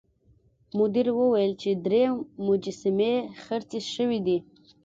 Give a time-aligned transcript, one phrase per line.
[0.77, 2.03] مدیر وویل چې درې
[2.47, 3.13] مجسمې
[3.43, 4.37] خرڅې شوې دي.